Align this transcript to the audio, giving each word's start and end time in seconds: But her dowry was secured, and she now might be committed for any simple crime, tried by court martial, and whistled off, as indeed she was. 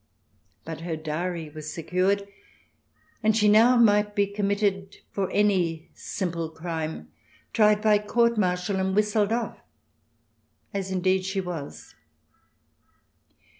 But 0.65 0.79
her 0.81 0.95
dowry 0.95 1.47
was 1.51 1.71
secured, 1.71 2.27
and 3.21 3.37
she 3.37 3.47
now 3.47 3.77
might 3.77 4.15
be 4.15 4.25
committed 4.25 4.97
for 5.11 5.29
any 5.29 5.91
simple 5.93 6.49
crime, 6.49 7.11
tried 7.53 7.83
by 7.83 7.99
court 7.99 8.35
martial, 8.35 8.77
and 8.77 8.95
whistled 8.95 9.31
off, 9.31 9.59
as 10.73 10.89
indeed 10.91 11.23
she 11.23 11.39
was. 11.39 11.93